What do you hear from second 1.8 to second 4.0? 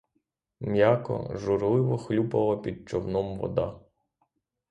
хлюпала під човном вода.